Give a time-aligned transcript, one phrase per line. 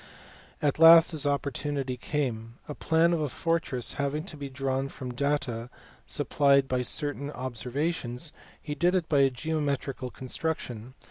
[0.63, 2.55] At last his opportunity came.
[2.67, 5.69] A plan of a fortress having to be drawn from the data
[6.07, 10.95] supplied by certain observations, he did it by a geo metrical construction.